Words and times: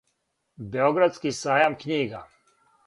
Београдски 0.77 1.35
сајам 1.43 1.79
књига. 1.85 2.25